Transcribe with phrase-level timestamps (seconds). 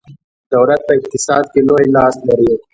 [0.53, 2.51] دولت په اقتصاد کې لوی لاس لري.